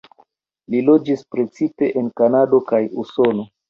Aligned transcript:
Li 0.75 0.81
loĝis 0.87 1.23
precipe 1.37 1.93
en 2.03 2.13
Kanado 2.19 2.65
kaj 2.75 2.85
Usono. 3.09 3.53